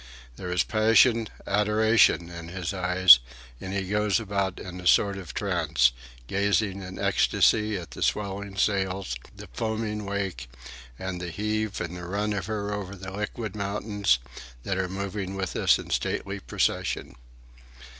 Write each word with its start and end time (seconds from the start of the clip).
There 0.35 0.51
is 0.51 0.63
passion, 0.63 1.29
adoration, 1.45 2.27
in 2.31 2.47
his 2.47 2.73
eyes, 2.73 3.19
and 3.59 3.71
he 3.71 3.87
goes 3.87 4.19
about 4.19 4.59
in 4.59 4.81
a 4.81 4.87
sort 4.87 5.15
of 5.15 5.35
trance, 5.35 5.91
gazing 6.25 6.81
in 6.81 6.97
ecstasy 6.97 7.77
at 7.77 7.91
the 7.91 8.01
swelling 8.01 8.57
sails, 8.57 9.15
the 9.35 9.47
foaming 9.53 10.03
wake, 10.05 10.49
and 10.97 11.21
the 11.21 11.29
heave 11.29 11.79
and 11.79 11.95
the 11.95 12.05
run 12.05 12.33
of 12.33 12.47
her 12.47 12.73
over 12.73 12.95
the 12.95 13.11
liquid 13.11 13.55
mountains 13.55 14.17
that 14.63 14.79
are 14.79 14.89
moving 14.89 15.35
with 15.35 15.55
us 15.55 15.77
in 15.77 15.91
stately 15.91 16.39
procession. 16.39 17.13